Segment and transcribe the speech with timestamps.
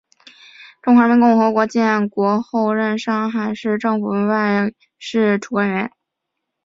[0.81, 5.91] 中华人民共和国建国后任上海市政府外事处科员。